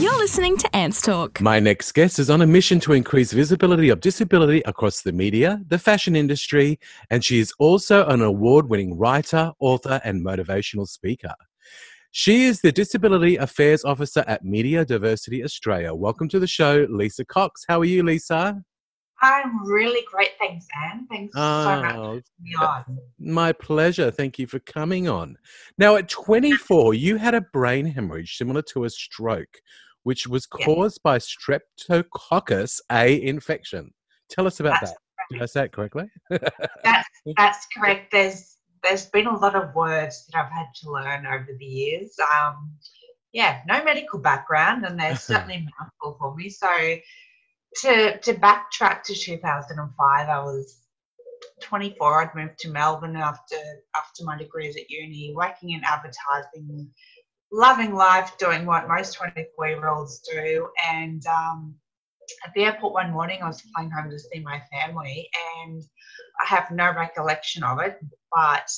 [0.00, 1.40] You're listening to Ants Talk.
[1.40, 5.60] My next guest is on a mission to increase visibility of disability across the media,
[5.66, 6.78] the fashion industry,
[7.10, 11.34] and she is also an award winning writer, author, and motivational speaker.
[12.12, 15.92] She is the Disability Affairs Officer at Media Diversity Australia.
[15.92, 17.64] Welcome to the show, Lisa Cox.
[17.68, 18.62] How are you, Lisa?
[19.20, 20.30] I'm really great.
[20.38, 21.06] Thanks, Anne.
[21.10, 22.66] Thanks so oh, much for Oh, me on.
[22.66, 22.82] Uh,
[23.18, 24.10] my pleasure.
[24.10, 25.36] Thank you for coming on.
[25.76, 29.60] Now, at 24, you had a brain hemorrhage similar to a stroke,
[30.08, 30.64] which was Yeah.
[30.64, 33.92] caused by Streptococcus A infection.
[34.30, 34.98] Tell us about That's that.
[35.30, 36.06] Did I say it correctly?
[36.82, 38.10] That's that's correct.
[38.10, 42.16] There's there's been a lot of words that I've had to learn over the years.
[42.34, 42.72] Um,
[43.34, 46.48] yeah, no medical background, and they're certainly a mouthful for me.
[46.48, 46.72] So
[47.82, 50.86] to to backtrack to 2005, I was
[51.60, 52.22] 24.
[52.22, 53.56] I'd moved to Melbourne after
[53.94, 56.90] after my degrees at uni, working in advertising,
[57.52, 61.74] loving life, doing what most 24 year olds do, and um,
[62.44, 65.28] at the airport one morning, I was flying home to see my family,
[65.62, 65.82] and
[66.42, 67.98] I have no recollection of it,
[68.32, 68.70] but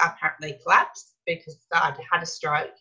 [0.00, 2.74] apparently collapsed because I'd had a stroke,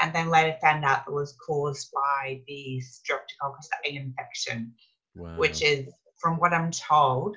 [0.00, 4.74] and then later found out it was caused by the Streptococcus A infection,
[5.14, 5.34] Wow.
[5.36, 5.88] which is,
[6.20, 7.36] from what I'm told,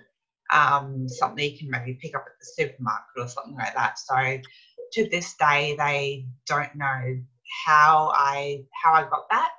[0.51, 3.97] um, something you can maybe pick up at the supermarket or something like that.
[3.97, 4.15] So
[4.93, 7.17] to this day, they don't know
[7.65, 9.51] how I how I got that.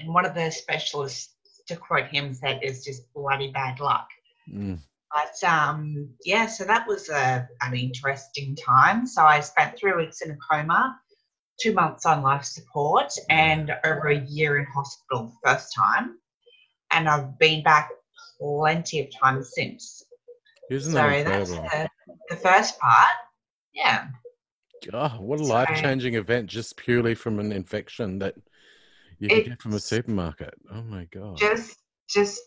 [0.00, 1.34] And one of the specialists,
[1.68, 4.08] to quote him, said it's just bloody bad luck.
[4.52, 4.78] Mm.
[5.14, 9.06] But um, yeah, so that was a, an interesting time.
[9.06, 10.98] So I spent three weeks in a coma,
[11.60, 16.18] two months on life support, and over a year in hospital the first time.
[16.90, 17.90] And I've been back
[18.40, 20.02] plenty of times since.
[20.70, 21.88] Isn't so that that's the,
[22.30, 23.12] the first part.
[23.72, 24.08] Yeah.
[24.92, 28.34] Oh, what a life changing event just purely from an infection that
[29.18, 30.54] you can get from a supermarket.
[30.72, 31.38] Oh my God.
[31.38, 32.40] just just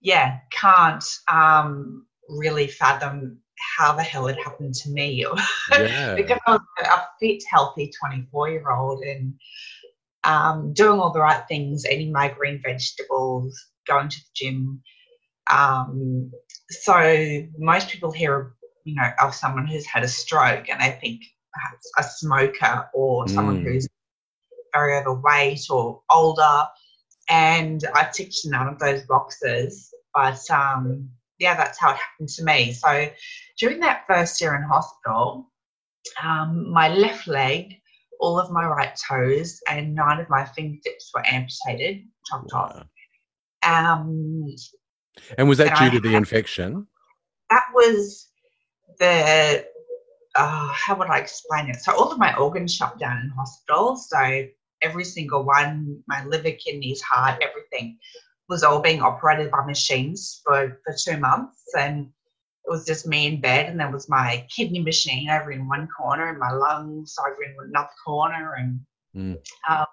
[0.00, 3.38] yeah can't um really fathom
[3.76, 5.24] how the hell it happened to me
[5.78, 6.16] Yeah.
[6.16, 9.34] because i was a fit healthy 24 year old and
[10.24, 14.80] um, doing all the right things eating my green vegetables going to the gym
[15.50, 16.30] um,
[16.70, 21.22] so most people hear you know of someone who's had a stroke and they think
[21.52, 23.64] perhaps a smoker or someone Mm.
[23.64, 23.88] who's
[24.74, 26.66] very overweight or older
[27.28, 29.92] and I ticked none of those boxes.
[30.14, 31.08] But um,
[31.38, 32.72] yeah, that's how it happened to me.
[32.72, 33.10] So
[33.58, 35.50] during that first year in hospital,
[36.22, 37.74] um, my left leg,
[38.20, 42.86] all of my right toes, and nine of my fingertips were amputated, chopped off.
[43.62, 44.46] Um,
[45.38, 46.86] And was that due I to the had- infection?
[47.50, 48.28] that was
[48.98, 49.66] the
[50.34, 51.76] uh, how would I explain it?
[51.76, 53.96] So all of my organs shut down in hospital.
[53.96, 54.46] So
[54.82, 57.98] every single one, my liver, kidneys, heart, everything
[58.48, 61.62] was all being operated by machines for, for two months.
[61.78, 62.08] And
[62.64, 65.88] it was just me in bed and there was my kidney machine over in one
[65.88, 68.80] corner and my lungs over in another corner and
[69.14, 69.36] Mm.
[69.68, 69.86] um,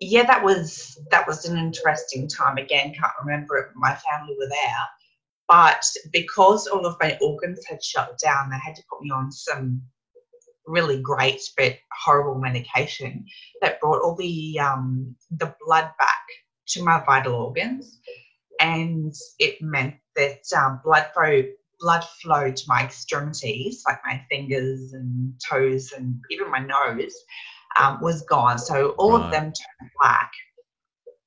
[0.00, 4.34] yeah that was that was an interesting time again can't remember it but my family
[4.38, 4.88] were there
[5.48, 9.32] but because all of my organs had shut down, they had to put me on
[9.32, 9.82] some
[10.66, 13.24] really great but horrible medication
[13.62, 16.24] that brought all the um, the blood back
[16.68, 17.98] to my vital organs,
[18.60, 21.42] and it meant that um, blood flow
[21.80, 27.14] blood flow to my extremities, like my fingers and toes and even my nose,
[27.78, 28.58] um, was gone.
[28.58, 29.24] So all Right.
[29.24, 30.32] of them turned black.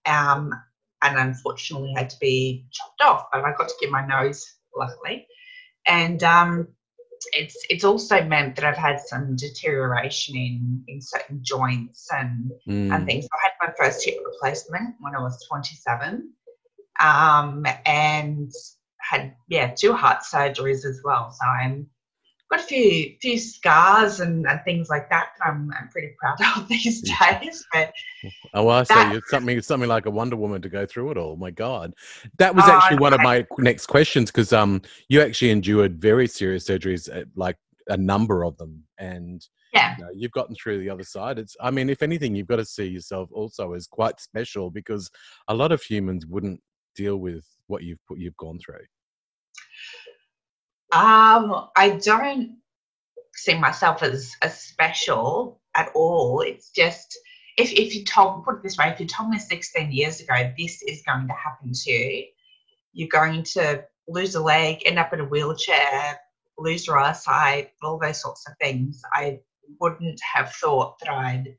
[0.06, 0.52] Um,
[1.02, 3.26] and unfortunately had to be chopped off.
[3.32, 4.46] But I got to keep my nose,
[4.76, 5.28] luckily.
[5.88, 6.68] And um,
[7.34, 12.94] it's it's also meant that I've had some deterioration in in certain joints and Mm.
[12.94, 13.28] and things.
[13.34, 16.32] I had my first hip replacement when I was 27,
[17.00, 18.52] um, and
[19.00, 21.32] had yeah two heart surgeries as well.
[21.32, 21.88] So I'm
[22.52, 25.30] got a few few scars and, and things like that.
[25.40, 27.66] that I'm I'm pretty proud of these days.
[27.74, 27.94] But
[28.54, 31.12] Oh, I say That- it's something it's something like a Wonder Woman to go through
[31.12, 31.36] it all.
[31.38, 31.94] My God,
[32.38, 36.28] that was Oh, actually one of my next questions because um, you actually endured very
[36.28, 40.80] serious surgeries, uh, like a number of them, and yeah, you know, you've gotten through
[40.80, 41.40] the other side.
[41.40, 45.10] It's, I mean, if anything, you've got to see yourself also as quite special because
[45.48, 46.60] a lot of humans wouldn't
[46.96, 48.84] deal with what you've put, you've gone through.
[50.92, 52.58] Um, I don't
[53.34, 56.42] see myself as, as special at all.
[56.42, 57.18] It's just
[57.58, 60.52] if, if you told put it this way, if you told me 16 years ago
[60.58, 62.26] this is going to happen to you,
[62.94, 66.20] you're going to lose a leg, end up in a wheelchair,
[66.58, 69.40] lose your eyesight, all those sorts of things, I
[69.80, 71.56] wouldn't have thought that I'd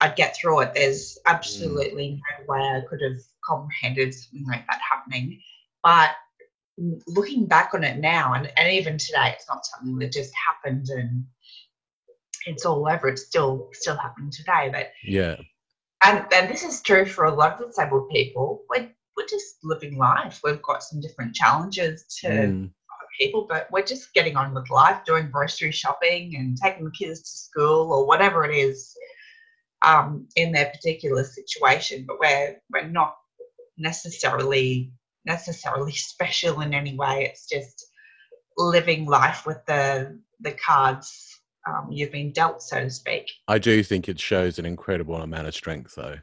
[0.00, 0.74] I'd get through it.
[0.74, 2.20] There's absolutely mm.
[2.38, 5.40] no way I could have comprehended something like that happening.
[5.82, 6.10] But
[7.06, 10.86] looking back on it now, and, and even today, it's not something that just happened
[10.88, 11.24] and
[12.46, 13.08] it's all over.
[13.08, 14.70] It's still still happening today.
[14.72, 15.36] But yeah,
[16.04, 18.62] and and this is true for a lot of disabled people.
[18.68, 20.40] We're we're just living life.
[20.44, 22.70] We've got some different challenges to mm.
[23.18, 27.20] people, but we're just getting on with life, doing grocery shopping and taking the kids
[27.22, 28.94] to school or whatever it is
[29.82, 32.04] um, in their particular situation.
[32.06, 33.16] But we're we're not
[33.76, 34.92] necessarily
[35.28, 37.28] necessarily special in any way.
[37.30, 37.86] It's just
[38.56, 43.30] living life with the the cards um, you've been dealt, so to speak.
[43.46, 46.16] I do think it shows an incredible amount of strength, though.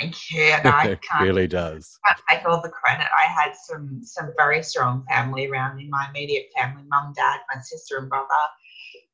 [0.00, 0.42] Thank you.
[0.42, 1.98] And I it really does.
[2.06, 3.06] Can't take all the credit.
[3.16, 5.88] I had some some very strong family around me.
[5.88, 8.28] My immediate family, mum, dad, my sister, and brother,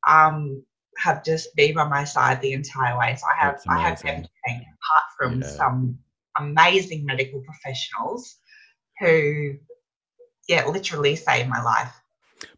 [0.07, 0.63] um,
[0.97, 3.15] have just been by my side the entire way.
[3.15, 5.47] So I have I have everything apart from yeah.
[5.47, 5.97] some
[6.37, 8.37] amazing medical professionals
[8.99, 9.55] who,
[10.47, 11.93] yeah, literally saved my life.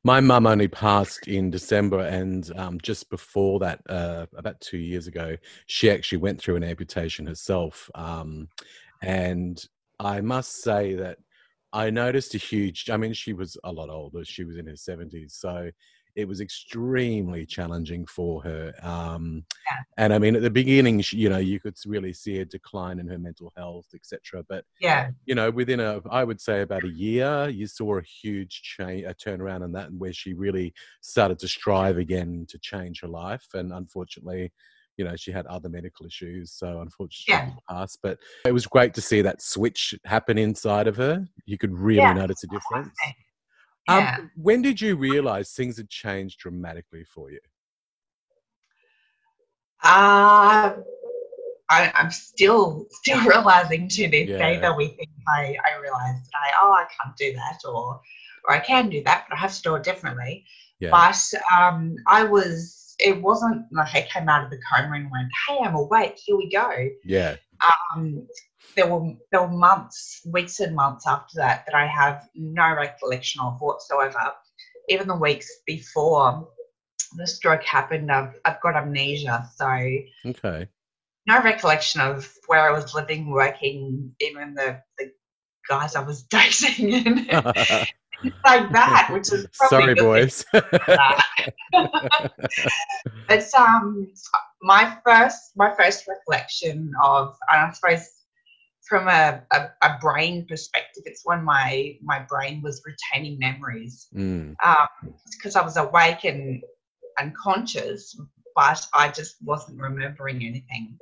[0.04, 5.08] My mum only passed in December, and um, just before that, uh, about two years
[5.08, 5.36] ago,
[5.66, 7.90] she actually went through an amputation herself.
[7.96, 8.48] Um,
[9.02, 9.64] and
[10.00, 11.18] I must say that
[11.74, 12.90] I noticed a huge.
[12.90, 15.70] I mean, she was a lot older; she was in her seventies, so
[16.16, 18.74] it was extremely challenging for her.
[18.82, 19.78] Um, yeah.
[19.98, 23.00] And I mean, at the beginning, she, you know, you could really see a decline
[23.00, 24.44] in her mental health, etc.
[24.48, 28.04] But yeah, you know, within a, I would say about a year, you saw a
[28.04, 32.60] huge change, a turnaround in that, and where she really started to strive again to
[32.60, 33.48] change her life.
[33.54, 34.52] And unfortunately,
[34.98, 37.76] you know, she had other medical issues, so unfortunately yeah.
[37.76, 38.00] passed.
[38.04, 41.26] But it was great to see that switch happen inside of her.
[41.46, 42.14] You could really yeah.
[42.14, 42.96] notice a difference.
[43.88, 44.18] Yeah.
[44.20, 47.40] Um, when did you realize things had changed dramatically for you?
[49.84, 50.76] Uh,
[51.70, 54.38] I, am still still realizing to this yeah.
[54.38, 58.00] day that we think I, I realized that I oh I can't do that or
[58.48, 60.46] or I can do that but I have to do it differently.
[60.80, 60.92] Yeah.
[60.92, 61.20] But
[61.54, 65.58] um, I was it wasn't like I came out of the coma and went hey
[65.64, 66.72] I'm awake here we go.
[67.04, 67.36] Yeah.
[67.62, 68.28] Um,
[68.76, 73.42] there were there were months, weeks and months after that that I have no recollection
[73.42, 74.34] of whatsoever.
[74.90, 76.48] Even the weeks before
[77.16, 79.68] the stroke happened, I've I've got amnesia, so
[80.26, 80.68] okay,
[81.28, 85.12] no recollection of where I was living, working, even the the
[85.70, 87.28] guys I was dating, and
[88.46, 90.46] like that, which is sorry, boys.
[93.30, 94.08] it's um
[94.64, 98.10] my first my first recollection of, and I suppose
[98.88, 104.56] from a, a, a, brain perspective, it's when my my brain was retaining memories mm.
[104.64, 106.64] um, because I was awake and
[107.20, 108.20] unconscious,
[108.56, 110.98] but I just wasn't remembering anything.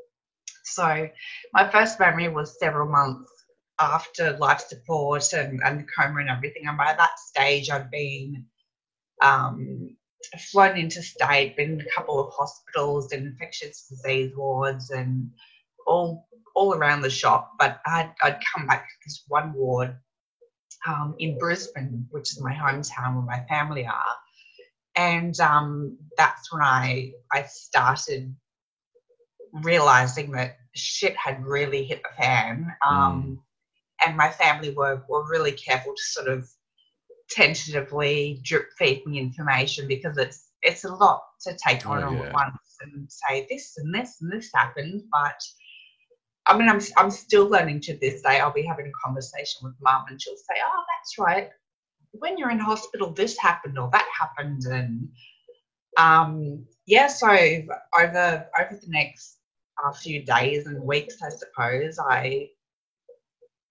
[0.63, 1.08] So
[1.54, 3.31] my first memory was several months
[3.80, 6.63] after life support and, and coma and everything.
[6.68, 8.46] And by that stage, I'd been
[9.22, 9.96] um,
[10.52, 15.30] flown into state, been in a couple of hospitals and infectious disease wards and
[15.88, 19.96] all all around the shop, but I'd, I'd come back to this one ward
[20.88, 24.16] um, in Brisbane, which is my hometown where my family are.
[24.96, 28.36] And um, that's when I, I started
[29.54, 32.74] realizing that shit had really hit the fan.
[32.86, 34.08] Um, mm.
[34.08, 36.50] And my family were, were really careful to sort of
[37.32, 42.26] tentatively drip feed me information because it's it's a lot to take on oh, all
[42.26, 45.42] at once and say this and this and this happened, but
[46.46, 48.40] I mean, I'm, I'm still learning to this day.
[48.40, 51.50] I'll be having a conversation with mum and she'll say, Oh, that's right.
[52.12, 54.64] When you're in hospital, this happened or that happened.
[54.66, 55.10] And
[55.98, 59.38] um, yeah, so over, over the next
[59.84, 62.50] uh, few days and weeks, I suppose, I,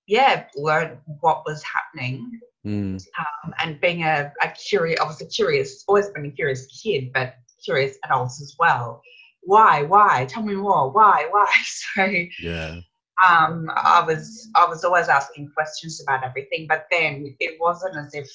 [0.06, 2.40] yeah, learned what was happening.
[2.66, 3.02] Mm.
[3.18, 7.12] Um, and being a, a curious, I was a curious, always been a curious kid,
[7.12, 9.02] but curious adults as well
[9.42, 10.26] why, why?
[10.28, 10.90] Tell me more.
[10.90, 11.50] Why, why?
[11.64, 12.04] So
[12.40, 12.80] yeah.
[13.28, 18.14] Um, I was I was always asking questions about everything, but then it wasn't as
[18.14, 18.30] if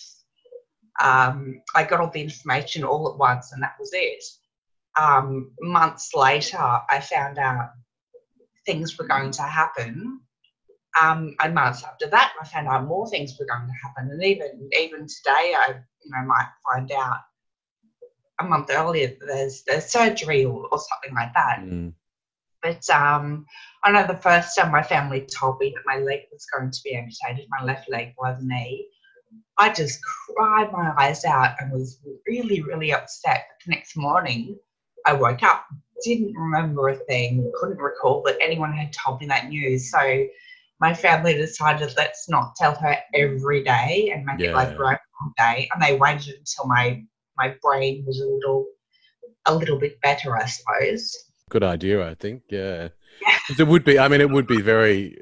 [1.02, 4.24] um, I got all the information all at once and that was it.
[5.00, 7.72] Um, months later, I found out
[8.66, 10.22] things were going to happen.
[11.02, 14.12] Um, and months after that, I found out more things were going to happen.
[14.12, 17.20] And even even today, I you know might find out
[18.40, 21.60] a month earlier that there's there's surgery or, or something like that.
[21.60, 21.94] Mm.
[22.62, 23.46] But um,
[23.84, 26.80] I know the first time my family told me that my leg was going to
[26.84, 28.88] be amputated, my left leg was knee,
[29.58, 33.46] I just cried my eyes out and was really, really upset.
[33.50, 34.58] But the next morning,
[35.06, 35.66] I woke up
[36.04, 39.92] didn't remember a thing, couldn't recall that anyone had told me that news.
[39.92, 40.26] So
[40.80, 44.50] my family decided let's not tell her every day and make yeah.
[44.50, 45.00] it like right
[45.38, 45.70] day.
[45.74, 47.04] And they waited until my
[47.38, 48.66] my brain was a little
[49.46, 51.16] a little bit better, I suppose.
[51.50, 52.42] Good idea, I think.
[52.50, 52.90] Yeah.
[53.22, 53.38] yeah.
[53.58, 55.18] It would be I mean it would be very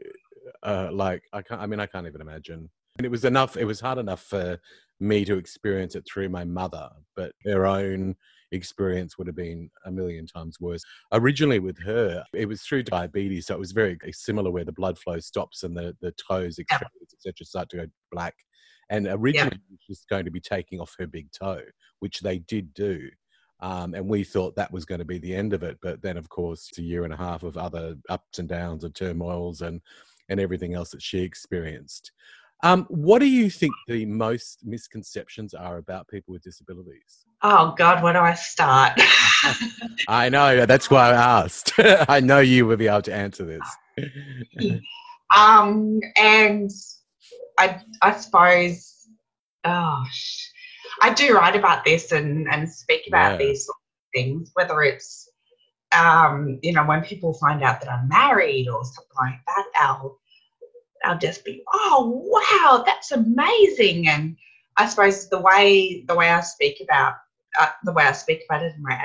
[0.63, 2.69] uh, like I can't I mean I can't even imagine.
[2.97, 4.59] And it was enough it was hard enough for
[4.99, 8.15] me to experience it through my mother, but her own
[8.53, 10.83] experience would have been a million times worse.
[11.11, 14.97] Originally, with her, it was through diabetes, so it was very similar where the blood
[14.97, 18.35] flow stops and the, the toes, etc., start to go black.
[18.89, 19.77] And originally, yeah.
[19.79, 21.61] she was going to be taking off her big toe,
[21.99, 23.09] which they did do.
[23.59, 25.77] Um, and we thought that was going to be the end of it.
[25.81, 28.93] But then, of course, a year and a half of other ups and downs and
[28.93, 29.81] turmoils and,
[30.29, 32.11] and everything else that she experienced.
[32.63, 37.25] Um, what do you think the most misconceptions are about people with disabilities?
[37.45, 38.93] Oh God, where do I start?
[40.07, 41.73] I know that's why I asked.
[41.77, 44.79] I know you will be able to answer this.
[45.37, 46.71] um, and
[47.59, 49.09] I, I suppose,
[49.65, 50.51] gosh,
[51.01, 53.47] I do write about this and and speak about yeah.
[53.47, 53.69] these
[54.13, 55.29] things, whether it's
[55.93, 60.17] um, you know, when people find out that I'm married or something like that, I'll
[61.03, 64.07] I'll just be, oh wow, that's amazing.
[64.07, 64.37] And
[64.77, 67.15] I suppose the way the way I speak about
[67.83, 68.99] the way I speak about it in my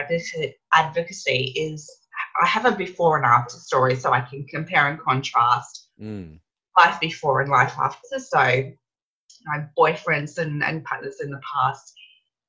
[0.73, 1.90] advocacy is
[2.40, 6.38] I have a before and after story, so I can compare and contrast mm.
[6.76, 8.19] life before and life after.
[8.19, 8.38] So
[9.45, 11.93] my boyfriends and, and partners in the past,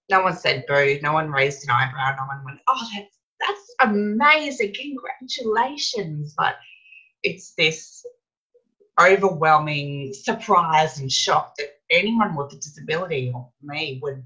[0.09, 3.75] no one said boo, no one raised an eyebrow, no one went, oh, that's that's
[3.81, 6.33] amazing, congratulations.
[6.37, 6.57] But
[7.23, 8.05] it's this
[8.99, 14.23] overwhelming surprise and shock that anyone with a disability or me would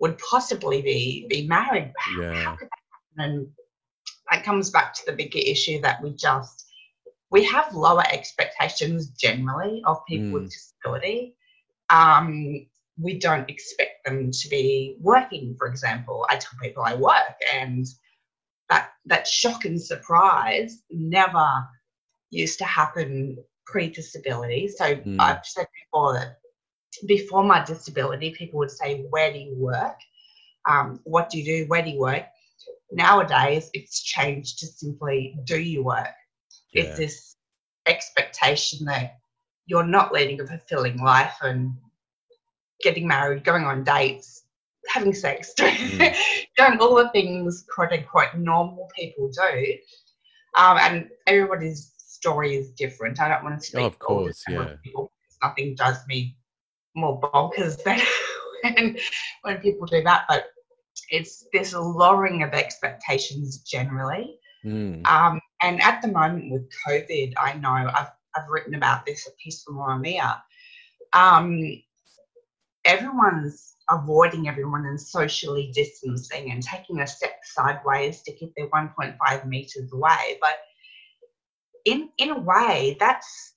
[0.00, 1.92] would possibly be be married.
[2.20, 2.34] Yeah.
[2.34, 3.34] How could that happen?
[3.34, 3.48] And
[4.30, 6.66] that comes back to the bigger issue that we just
[7.30, 10.32] we have lower expectations generally of people mm.
[10.34, 11.34] with disability.
[11.90, 12.66] Um,
[12.98, 16.26] we don't expect them to be working, for example.
[16.30, 17.86] I tell people I work, and
[18.68, 21.48] that that shock and surprise never
[22.30, 23.36] used to happen
[23.66, 24.68] pre-disability.
[24.68, 25.20] So mm.
[25.20, 26.38] I've said before that
[27.06, 29.98] before my disability, people would say, "Where do you work?
[30.68, 31.68] Um, what do you do?
[31.68, 32.24] Where do you work?"
[32.90, 36.14] Nowadays, it's changed to simply, "Do you work?"
[36.72, 36.84] Yeah.
[36.84, 37.36] It's this
[37.86, 39.18] expectation that
[39.66, 41.72] you're not leading a fulfilling life and
[42.82, 44.44] getting married, going on dates,
[44.88, 46.16] having sex, mm.
[46.56, 49.74] doing all the things quote unquote normal people do.
[50.56, 53.20] Um, and everybody's story is different.
[53.20, 53.82] I don't want to speak.
[53.82, 54.74] Oh, of course, yeah.
[54.82, 55.12] People,
[55.42, 56.35] nothing does me
[56.96, 58.00] more bonkers than
[58.62, 58.96] when
[59.42, 60.24] when people do that.
[60.28, 60.46] But
[61.10, 64.38] it's there's a lowering of expectations generally.
[64.64, 65.06] Mm.
[65.06, 69.30] Um, and at the moment with COVID, I know I've I've written about this a
[69.42, 70.40] piece for Mamamia.
[71.12, 71.82] Um,
[72.84, 79.46] everyone's avoiding everyone and socially distancing and taking a step sideways to keep their 1.5
[79.46, 80.38] meters away.
[80.40, 80.56] But
[81.84, 83.54] in in a way, that's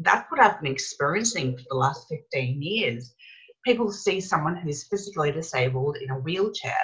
[0.00, 3.14] that's what I've been experiencing for the last 15 years.
[3.64, 6.74] People see someone who's physically disabled in a wheelchair,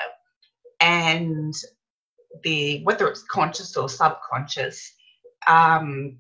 [0.81, 1.55] and
[2.43, 4.93] the whether it's conscious or subconscious,
[5.47, 6.19] um,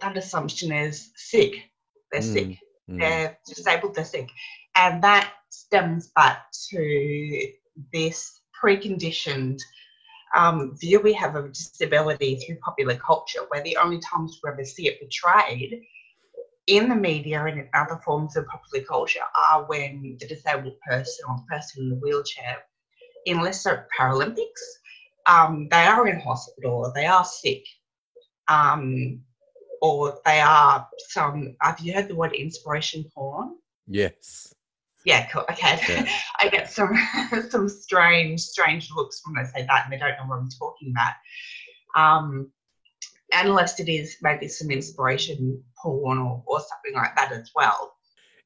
[0.00, 1.54] that assumption is sick.
[2.10, 2.58] They're mm, sick.
[2.90, 3.00] Mm.
[3.00, 3.94] They're disabled.
[3.94, 4.28] They're sick,
[4.76, 7.52] and that stems back to
[7.92, 9.60] this preconditioned
[10.34, 14.64] um, view we have of disability through popular culture, where the only times we ever
[14.64, 15.82] see it portrayed
[16.66, 21.24] in the media and in other forms of popular culture are when the disabled person
[21.28, 22.58] or the person in the wheelchair,
[23.26, 24.62] unless they're Paralympics,
[25.26, 27.64] um, they are in hospital or they are sick.
[28.48, 29.20] Um,
[29.82, 33.56] or they are some, have you heard the word inspiration porn?
[33.86, 34.53] Yes
[35.04, 35.44] yeah, cool.
[35.50, 35.78] Okay.
[35.88, 36.08] Yeah.
[36.40, 36.94] I get some
[37.50, 40.92] some strange, strange looks when I say that and they don't know what I'm talking
[40.92, 41.14] about.
[41.96, 42.50] Um,
[43.32, 47.94] unless it is maybe some inspiration porn or, or something like that as well.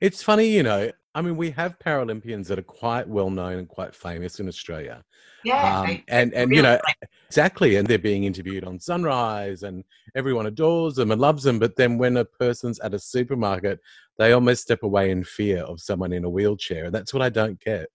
[0.01, 3.69] It's funny, you know, I mean, we have Paralympians that are quite well known and
[3.69, 5.03] quite famous in Australia.
[5.43, 5.81] Yeah.
[5.81, 6.79] Um, and, and you know,
[7.27, 7.77] exactly.
[7.77, 9.85] And they're being interviewed on Sunrise and
[10.15, 11.59] everyone adores them and loves them.
[11.59, 13.81] But then when a person's at a supermarket,
[14.19, 16.85] they almost step away in fear of someone in a wheelchair.
[16.85, 17.89] And that's what I don't get.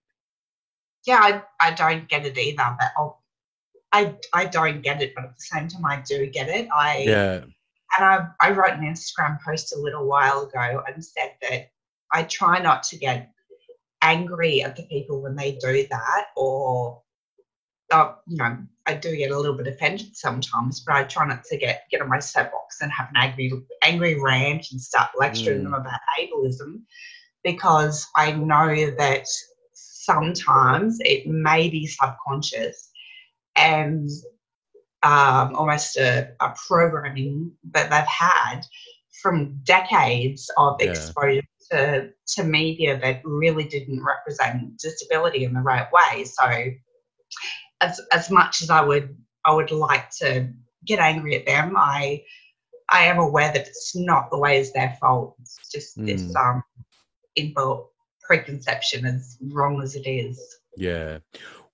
[1.06, 2.76] Yeah, I, I don't get it either.
[2.80, 3.24] But I'll,
[3.92, 5.14] I, I don't get it.
[5.16, 6.68] But at the same time, I do get it.
[6.74, 7.42] I, yeah.
[7.96, 11.70] And I, I wrote an Instagram post a little while ago and said that
[12.14, 13.32] I try not to get
[14.02, 17.02] angry at the people when they do that or
[17.92, 21.44] uh, you know I do get a little bit offended sometimes, but I try not
[21.46, 23.52] to get get on my soapbox and have an angry
[23.84, 25.64] angry rant and start lecturing mm.
[25.64, 26.82] them about ableism,
[27.44, 29.26] because I know that
[29.74, 32.90] sometimes it may be subconscious
[33.56, 34.10] and
[35.04, 38.62] um, almost a, a, programming that they've had
[39.22, 40.90] from decades of yeah.
[40.90, 41.42] exposure
[41.72, 46.26] to, to media that really didn't represent disability in the right way.
[46.26, 46.46] So
[47.82, 49.16] as as much as I would
[49.46, 50.50] I would like to
[50.86, 52.24] get angry at them, I
[52.90, 55.36] I am aware that it's not always their fault.
[55.40, 56.06] It's just mm.
[56.06, 56.64] this um
[57.38, 57.88] inbuilt
[58.22, 60.40] preconception as wrong as it is.
[60.78, 61.20] Yeah.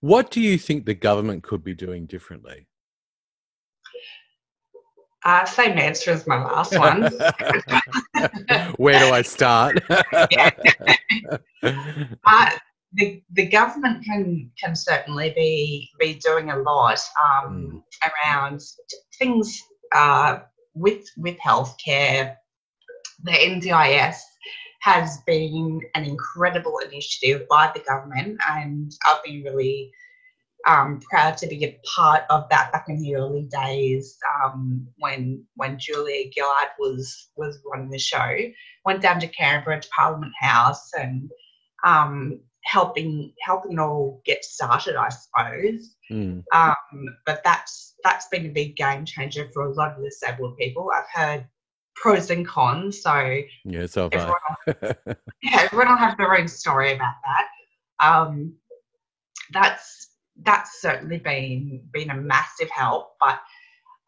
[0.02, 2.68] What do you think the government could be doing differently?
[5.26, 7.02] Uh, same answer as my last one.
[8.78, 9.82] Where do I start?
[9.90, 10.28] uh,
[12.94, 18.10] the, the government can can certainly be be doing a lot um, mm.
[18.10, 18.62] around
[19.18, 19.62] things
[19.94, 20.40] uh,
[20.74, 22.36] with with healthcare.
[23.24, 24.16] The NDIS
[24.82, 29.92] has been an incredible initiative by the government, and I've been really
[30.68, 35.46] um, proud to be a part of that back in the early days um, when
[35.56, 38.36] when Julia Gillard was was running the show.
[38.86, 41.30] Went down to Canberra to Parliament House and
[41.86, 45.96] um, helping helping it all get started, I suppose.
[46.12, 46.44] Mm.
[46.54, 50.90] Um, but that's that's been a big game changer for a lot of disabled people.
[50.94, 51.48] I've heard
[51.96, 54.36] pros and cons, so yeah, so everyone,
[54.68, 54.76] will,
[55.44, 57.48] yeah, everyone will have their own story about that.
[58.06, 58.54] Um,
[59.52, 60.10] that's
[60.44, 63.40] that's certainly been been a massive help, but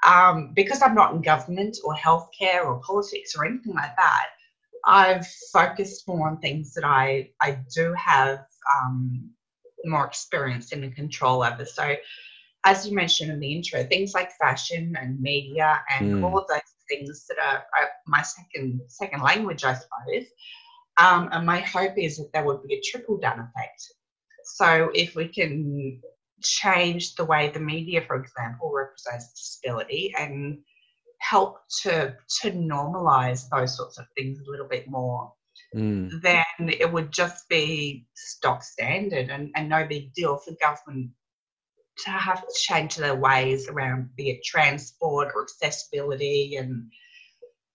[0.04, 4.28] um, because I'm not in government or healthcare or politics or anything like that,
[4.86, 8.40] I've focused more on things that I, I do have
[8.76, 9.30] um,
[9.86, 11.66] more experience in and control over.
[11.66, 11.96] So,
[12.64, 16.24] as you mentioned in the intro, things like fashion and media and mm.
[16.24, 20.28] all of those things that are, are, my second second language, I suppose.
[20.98, 23.94] Um, and my hope is that there would be a trickle down effect.
[24.44, 26.02] So, if we can
[26.42, 30.60] change the way the media, for example, represents disability and
[31.22, 35.32] help to to normalize those sorts of things a little bit more
[35.76, 36.10] mm.
[36.22, 41.12] then it would just be stock standard and, and no big deal for government
[41.98, 46.92] to have to change their ways around be it transport or accessibility and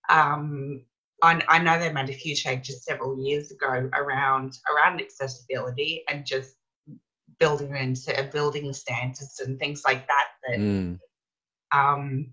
[0.09, 0.83] um,
[1.23, 6.27] I, I know they made a few changes several years ago around around accessibility and
[6.27, 6.57] just
[7.39, 10.99] building into building standards and things like that that mm.
[11.75, 12.31] um,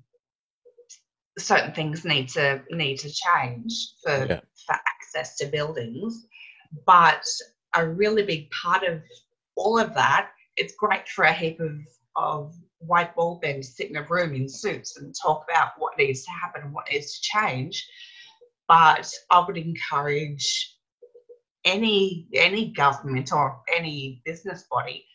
[1.37, 4.39] certain things need to need to change for yeah.
[4.65, 6.27] for access to buildings
[6.85, 7.23] but
[7.75, 9.01] a really big part of
[9.55, 11.77] all of that it's great for a heap of
[12.15, 15.97] of white ball men to sit in a room in suits and talk about what
[15.97, 17.87] needs to happen and what needs to change
[18.67, 20.72] but i would encourage
[21.65, 25.05] any any government or any business body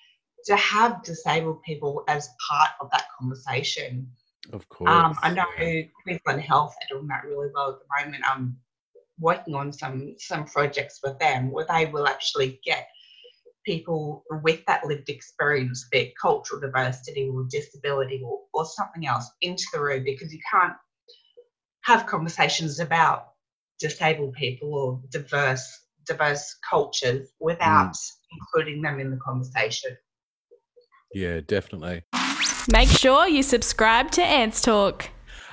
[0.44, 4.08] to have disabled people as part of that conversation
[4.52, 4.90] of course.
[4.90, 5.44] Um, I know
[6.02, 8.24] Queensland Health are doing that really well at the moment.
[8.26, 8.56] I'm
[9.18, 12.88] working on some some projects with them where they will actually get
[13.66, 19.30] people with that lived experience, be it cultural diversity or disability or, or something else,
[19.42, 20.74] into the room because you can't
[21.82, 23.32] have conversations about
[23.78, 28.10] disabled people or diverse diverse cultures without mm.
[28.32, 29.96] including them in the conversation.
[31.14, 32.02] Yeah, definitely.
[32.70, 35.08] Make sure you subscribe to Ants Talk.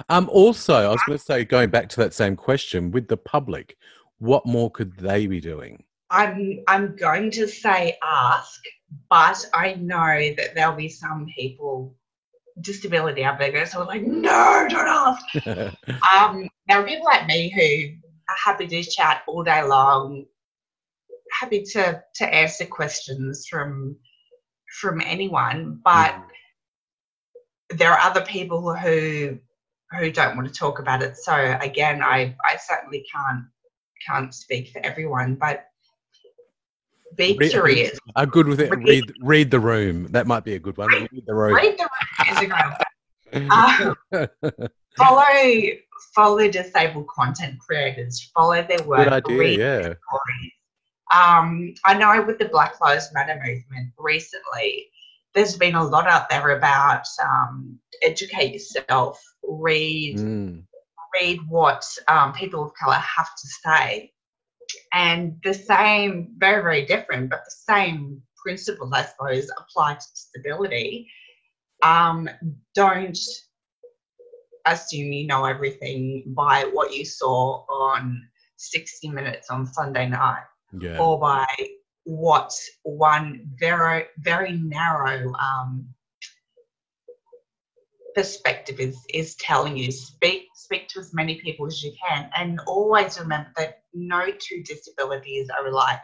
[0.09, 3.15] Um, also, I was going to say, going back to that same question with the
[3.15, 3.77] public,
[4.17, 5.83] what more could they be doing?
[6.09, 8.61] I'm I'm going to say ask,
[9.09, 11.95] but I know that there'll be some people
[12.61, 15.47] disability out there who are like, no, don't ask.
[16.15, 17.97] um, there are people like me who
[18.29, 20.25] are happy to chat all day long,
[21.39, 23.97] happy to to answer questions from
[24.79, 26.23] from anyone, but mm
[27.69, 29.37] there are other people who
[29.97, 31.17] who don't want to talk about it.
[31.17, 33.45] So again, I I certainly can't
[34.07, 35.65] can't speak for everyone, but
[37.15, 37.97] be read, curious.
[38.15, 38.71] I'm good with it.
[38.71, 40.07] Read, read, read the room.
[40.11, 40.89] That might be a good one.
[40.91, 41.55] Read, read the room.
[41.55, 43.69] Read the room is a great
[44.11, 44.69] one.
[44.97, 45.25] follow
[46.13, 48.31] follow disabled content creators.
[48.35, 49.05] Follow their work.
[49.05, 49.87] Good idea.
[49.87, 49.93] Yeah.
[51.13, 54.87] Um, I know with the Black Lives Matter movement recently,
[55.33, 60.63] there's been a lot out there about um, educate yourself, read, mm.
[61.13, 64.11] read what um, people of color have to say,
[64.93, 71.07] and the same, very very different, but the same principles, I suppose, apply to disability.
[71.83, 72.29] um,
[72.73, 73.17] don't
[74.65, 80.99] assume you know everything by what you saw on 60 Minutes on Sunday night Yeah.
[80.99, 81.45] or by
[82.03, 82.51] what
[82.83, 85.87] one very, very narrow um,
[88.15, 89.91] perspective is, is telling you.
[89.91, 94.63] Speak, speak to as many people as you can and always remember that no two
[94.63, 96.03] disabilities are alike.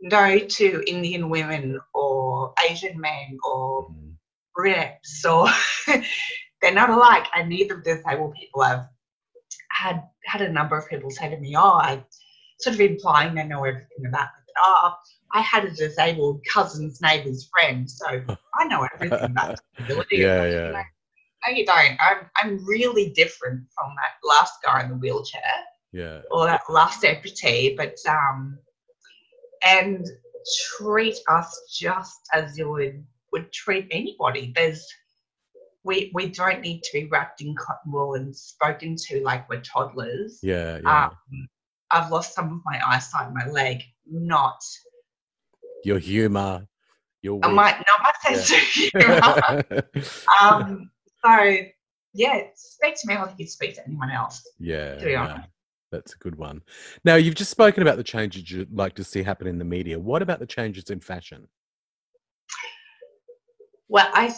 [0.00, 4.14] No two Indian women or Asian men or Mm.
[4.56, 5.48] Brits or
[6.62, 8.88] they're not alike and neither of the disabled people have
[9.70, 12.04] had had a number of people say to me, oh, I
[12.60, 14.52] sort of implying they know everything about it.
[14.62, 14.94] Oh,
[15.32, 18.22] I had a disabled cousin's neighbour's friend, so
[18.54, 20.18] I know everything about disability.
[20.18, 20.70] Yeah, yeah.
[20.70, 20.82] know,
[21.48, 21.96] No, you don't.
[22.00, 25.40] I'm I'm really different from that last guy in the wheelchair
[25.92, 26.20] Yeah.
[26.30, 28.58] or that last amputee, but um,
[29.66, 30.06] and
[30.76, 34.52] treat us just as you would would treat anybody.
[34.54, 34.86] There's
[35.82, 39.60] we we don't need to be wrapped in cotton wool and spoken to like we're
[39.60, 40.38] toddlers.
[40.42, 40.78] Yeah.
[40.82, 41.06] Yeah.
[41.06, 41.48] Um,
[41.90, 44.62] I've lost some of my eyesight my leg, not
[45.84, 46.66] your humor.
[47.22, 47.56] Your I wit.
[47.56, 49.84] might not my sense of humour.
[50.40, 50.90] um,
[51.24, 51.56] so
[52.12, 54.46] yeah, speak to me like you speak to anyone else.
[54.58, 54.96] yeah.
[54.96, 55.22] to be yeah.
[55.22, 55.48] honest.
[55.90, 56.60] That's a good one.
[57.04, 59.96] Now, you've just spoken about the changes you'd like to see happen in the media.
[59.98, 61.46] What about the changes in fashion?
[63.88, 64.34] Well, I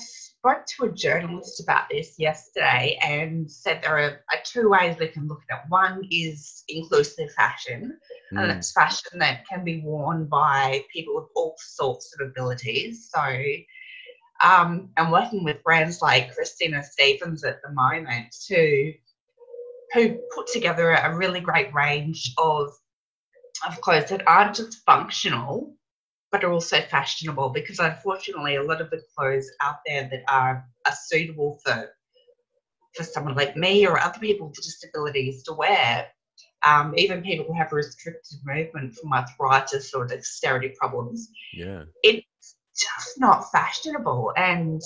[0.46, 5.08] spoke to a journalist about this yesterday and said there are, are two ways we
[5.08, 5.64] can look at it.
[5.68, 7.98] One is inclusive fashion,
[8.30, 13.08] and Mm, it's fashion that can be worn by people with all sorts of abilities.
[13.12, 13.22] So,
[14.44, 18.94] um, I'm working with brands like Christina Stephens at the moment to
[19.94, 22.68] who put together a really great range of
[23.66, 25.74] of clothes that aren't just functional
[26.32, 30.64] but are also fashionable because unfortunately a lot of the clothes out there that are,
[30.84, 31.88] are suitable for
[32.94, 36.06] for someone like me or other people with disabilities to wear.
[36.66, 41.28] Um, even people who have restricted movement from arthritis or dexterity problems.
[41.52, 41.84] Yeah.
[42.02, 44.82] it's just not fashionable and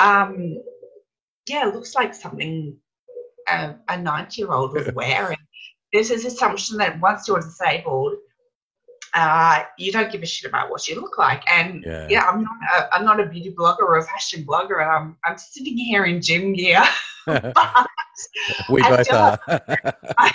[0.00, 0.58] um
[1.48, 2.76] yeah it looks like something
[3.48, 5.28] a, a 90 year old would wear.
[5.28, 5.38] And
[5.92, 8.14] there's this assumption that once you're disabled
[9.14, 12.06] uh, you don't give a shit about what you look like and Yeah.
[12.08, 15.16] yeah, I'm not a, I'm not a beauty blogger or a fashion blogger and I'm,
[15.24, 16.82] I'm sitting here in gym gear
[17.26, 19.40] we I both still are.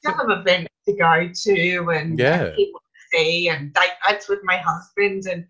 [0.00, 2.50] still have events to go to and Yeah.
[2.54, 5.46] people to see and date nights with my husband and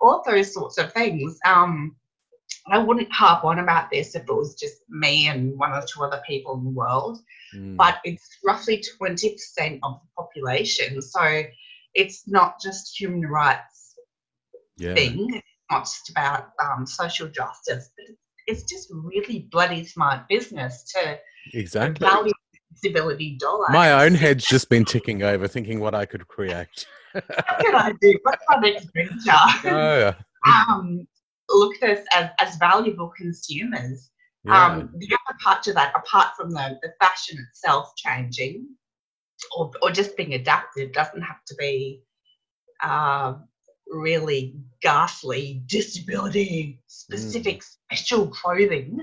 [0.00, 1.38] all those sorts of things.
[1.44, 1.96] Um,
[2.68, 6.02] I wouldn't harp on about this if it was just me and one or two
[6.02, 7.20] other people in the world,
[7.54, 11.02] Mm, but it's roughly 20% of the population.
[11.02, 11.42] So
[11.94, 13.96] it's not just human rights
[14.76, 14.94] yeah.
[14.94, 15.34] thing.
[15.34, 18.14] It's not just about um, social justice, but
[18.46, 21.18] it's just really bloody smart business to
[21.54, 22.06] Exactly.
[22.06, 22.32] value
[22.72, 23.66] disability dollar.
[23.70, 26.86] My own head's just been ticking over, thinking what I could create.
[27.12, 27.24] What
[27.60, 28.16] can I do?
[28.22, 29.58] What's my next venture?
[29.64, 30.14] Oh,
[30.46, 31.06] um,
[31.50, 34.10] look at us as, as valuable consumers.
[34.44, 34.66] yeah.
[34.66, 38.66] Um, the other part to that, apart from the, the fashion itself changing
[39.56, 42.02] or, or just being adapted, doesn't have to be
[42.82, 43.44] um,
[43.88, 48.98] really ghastly disability specific special clothing.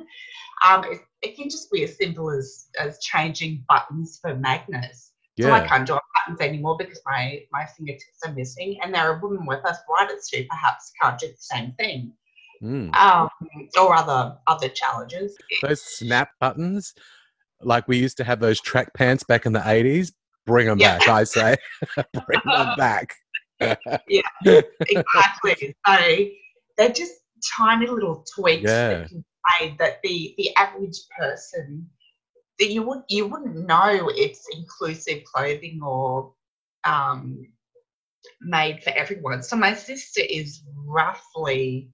[0.68, 5.12] Um, it, it can just be as simple as, as changing buttons for magnets.
[5.40, 8.80] So I can't do our buttons anymore because my, my fingertips are missing.
[8.82, 12.12] And there are women with arthritis who perhaps can't do the same thing.
[12.64, 12.96] Mm.
[12.96, 13.30] Um,
[13.80, 15.38] or other other challenges.
[15.62, 16.94] Those snap buttons,
[17.62, 20.12] like we used to have those track pants back in the 80s,
[20.46, 20.98] bring them Yeah.
[20.98, 21.56] back, I say.
[22.26, 23.16] bring them back.
[24.08, 24.22] Yeah,
[24.88, 25.76] exactly.
[25.86, 25.98] so
[26.78, 27.14] they're just
[27.56, 28.90] tiny little tweaks Yeah.
[28.90, 29.26] that can be
[29.60, 31.90] made that the the average person
[32.60, 36.34] that you would you wouldn't know it's inclusive clothing or
[36.84, 37.48] um,
[38.42, 39.44] made for everyone.
[39.44, 41.90] So my sister is roughly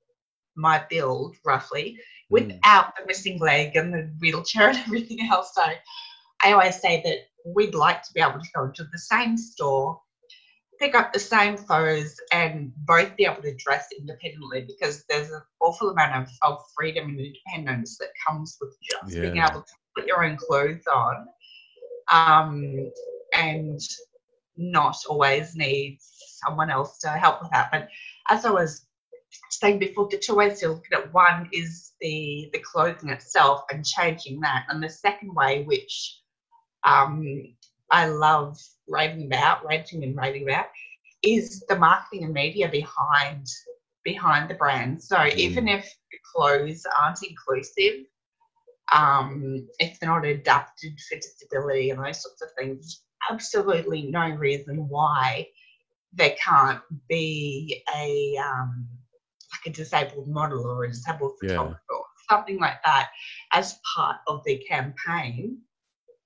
[0.56, 1.98] my build, roughly,
[2.32, 2.48] Mm.
[2.48, 5.54] without the missing leg and the wheelchair and everything else.
[5.54, 5.64] So
[6.42, 10.00] I always say that we'd like to be able to go into the same store,
[10.80, 15.42] pick up the same clothes, and both be able to dress independently because there's an
[15.62, 20.08] awful amount of, of freedom and independence that comes with just being able to put
[20.08, 21.28] your own clothes on
[22.12, 22.92] um,
[23.34, 23.80] and
[24.58, 27.70] not always need someone else to help with that.
[27.72, 27.90] But
[28.30, 28.86] as I was
[29.50, 33.64] saying before, the two ways to look at it, one is the the clothing itself
[33.72, 36.20] and changing that, and the second way, which
[36.84, 37.56] um,
[37.92, 40.66] I love raving about, ranting and raving about,
[41.22, 43.48] is the marketing and media behind
[44.04, 45.02] behind the brand.
[45.02, 45.36] So mm.
[45.36, 48.06] even if the clothes aren't inclusive,
[48.94, 54.88] um, if they're not adapted for disability and those sorts of things, absolutely no reason
[54.90, 55.48] why
[56.12, 58.88] there can't be a um,
[59.66, 61.96] a disabled model or a disabled photographer yeah.
[61.96, 63.10] or something like that
[63.54, 65.58] as part of the campaign.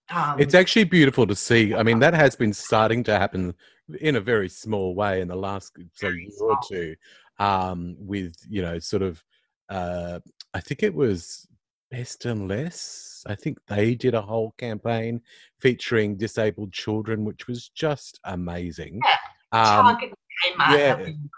[0.09, 1.75] Um, it's actually beautiful to see.
[1.75, 3.53] I mean, that has been starting to happen
[3.99, 6.95] in a very small way in the last so year or two,
[7.39, 9.23] um, with you know, sort of.
[9.69, 10.19] Uh,
[10.53, 11.45] I think it was
[11.91, 13.23] Best and Less.
[13.27, 15.21] I think they did a whole campaign
[15.59, 19.01] featuring disabled children, which was just amazing.
[19.03, 19.17] Yeah.
[19.51, 20.87] Um, Target Kmart yeah.
[20.87, 21.29] have been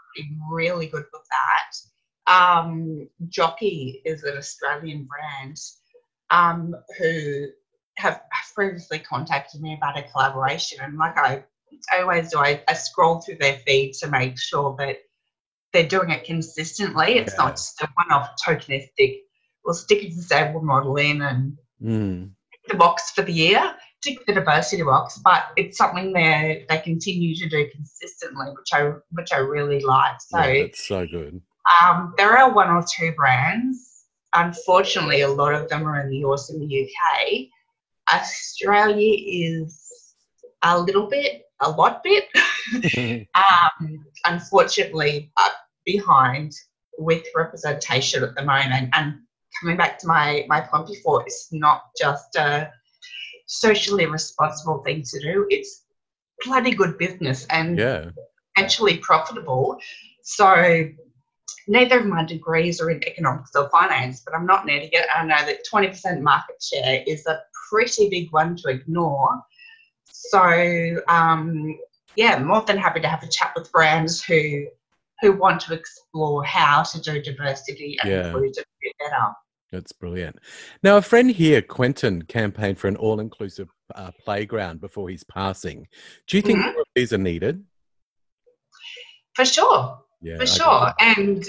[0.51, 1.71] really good with that.
[2.29, 5.57] Um, Jockey is an Australian brand
[6.29, 7.47] um, who
[7.97, 8.21] have
[8.53, 10.79] previously contacted me about a collaboration.
[10.81, 11.43] And like I,
[11.93, 14.99] I always do, I, I, scroll through their feed to make sure that
[15.73, 17.17] they're doing it consistently.
[17.17, 17.45] It's yeah.
[17.45, 19.21] not just a one off tokenistic,
[19.65, 22.29] we'll stick a disabled model in and mm.
[22.67, 27.35] the box for the year tick the diversity box, but it's something they they continue
[27.35, 30.21] to do consistently, which I which I really like.
[30.21, 31.41] So yeah, it's so good.
[31.83, 34.05] Um, there are one or two brands.
[34.35, 37.47] Unfortunately, a lot of them are in the US and the UK.
[38.13, 40.15] Australia is
[40.63, 42.25] a little bit, a lot bit,
[43.35, 45.49] um, unfortunately, uh,
[45.85, 46.53] behind
[46.97, 48.89] with representation at the moment.
[48.93, 49.15] And
[49.59, 52.71] coming back to my my point before, it's not just a
[53.47, 55.45] socially responsible thing to do.
[55.49, 55.85] It's
[56.45, 58.11] bloody good business and yeah.
[58.57, 59.77] actually profitable.
[60.23, 60.89] So
[61.69, 65.05] neither of my degrees are in economics or finance, but I'm not an idiot.
[65.15, 69.41] I know that 20% market share is a pretty big one to ignore.
[70.05, 71.77] So um,
[72.15, 74.65] yeah, more than happy to have a chat with brands who
[75.21, 78.27] who want to explore how to do diversity and yeah.
[78.27, 78.63] inclusion
[78.99, 79.33] better.
[79.69, 80.37] That's brilliant.
[80.81, 85.87] Now, a friend here, Quentin, campaigned for an all inclusive uh, playground before his passing.
[86.27, 86.79] Do you think mm-hmm.
[86.95, 87.65] these are needed?
[89.35, 89.99] For sure.
[90.21, 90.93] Yeah, for I sure.
[90.99, 91.45] And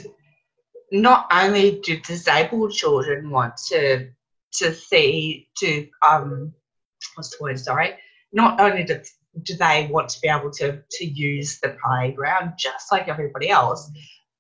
[0.93, 4.09] not only do disabled children want to
[4.53, 6.53] to see to um
[7.15, 7.95] what's the word sorry
[8.33, 9.01] not only do,
[9.45, 13.89] do they want to be able to to use the playground just like everybody else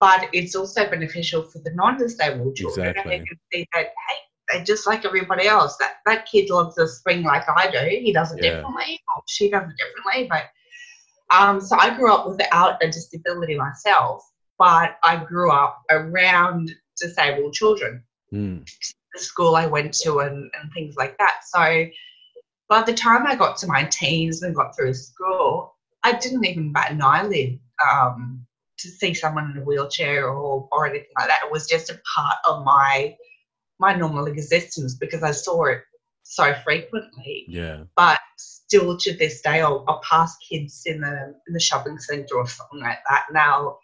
[0.00, 2.88] but it's also beneficial for the non-disabled children.
[2.88, 3.14] Exactly.
[3.14, 4.16] And they can see that, hey,
[4.48, 5.76] they're just like everybody else.
[5.76, 7.86] That that kid loves the spring like I do.
[7.86, 8.56] He does it yeah.
[8.56, 10.26] differently, or she does it differently.
[10.28, 10.44] But
[11.30, 14.22] um, so I grew up without a disability myself,
[14.58, 18.02] but I grew up around disabled children.
[18.32, 18.68] Mm.
[19.14, 21.40] The school I went to and, and things like that.
[21.46, 21.86] So
[22.68, 26.72] by the time I got to my teens and got through school, I didn't even
[26.72, 27.58] bat an eyelid
[27.90, 28.46] um,
[28.78, 31.40] to see someone in a wheelchair or, or anything like that.
[31.44, 33.16] It was just a part of my
[33.78, 35.80] my normal existence because I saw it
[36.22, 37.46] so frequently.
[37.48, 37.84] Yeah.
[37.96, 38.20] But
[38.70, 42.46] still to this day, I'll, I'll pass kids in the in the shopping centre or
[42.46, 43.26] something like that.
[43.32, 43.78] Now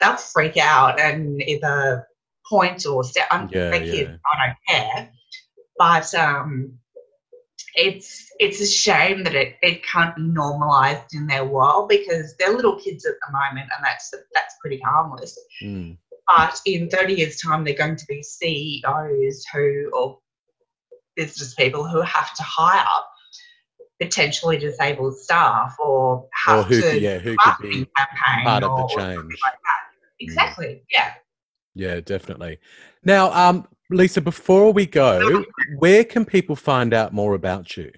[0.00, 2.06] they'll freak out and either
[2.48, 3.78] point or say, I'm yeah, yeah.
[3.78, 5.10] kids, I don't care.
[5.78, 6.78] But um,
[7.74, 12.56] it's it's a shame that it, it can't be normalized in their world because they're
[12.56, 15.38] little kids at the moment and that's that's pretty harmless.
[15.62, 15.96] Mm.
[16.26, 20.18] But in 30 years' time, they're going to be CEOs who or
[21.14, 22.84] business people who have to hire
[24.00, 27.86] potentially disabled staff or have or who, to yeah, who could be
[28.44, 29.40] part of the change.
[29.42, 29.54] Like
[30.20, 30.66] exactly.
[30.66, 30.80] Mm.
[30.90, 31.12] Yeah.
[31.74, 32.58] Yeah, definitely.
[33.04, 35.44] Now, um, Lisa, before we go,
[35.78, 37.92] where can people find out more about you?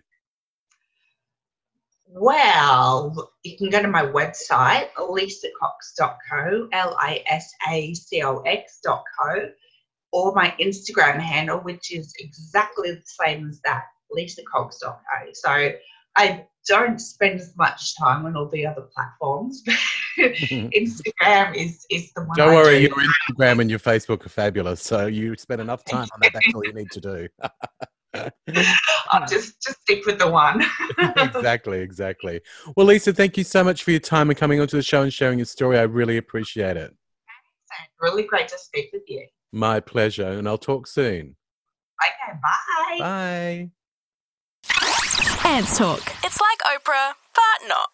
[2.10, 9.50] Well, you can go to my website, lisacox.co, L I S A C O X.co,
[10.12, 13.84] or my Instagram handle, which is exactly the same as that,
[14.16, 14.90] lisacox.co.
[14.90, 15.30] Eh?
[15.32, 15.72] So
[16.16, 19.62] I don't spend as much time on all the other platforms.
[20.18, 22.36] Instagram is is the one.
[22.36, 22.82] Don't I worry, do.
[22.82, 24.82] your Instagram and your Facebook are fabulous.
[24.82, 26.32] So you spend enough time on that.
[26.34, 27.28] That's all you need to do.
[29.10, 30.64] I'll just just stick with the one.
[31.16, 32.40] exactly, exactly.
[32.76, 35.12] Well, Lisa, thank you so much for your time and coming onto the show and
[35.12, 35.78] sharing your story.
[35.78, 36.94] I really appreciate it.
[38.00, 39.26] Really great to speak with you.
[39.52, 41.36] My pleasure, and I'll talk soon.
[42.04, 42.98] Okay, bye.
[42.98, 43.70] Bye.
[45.48, 46.12] Ants Talk.
[46.22, 47.88] It's like Oprah, but not.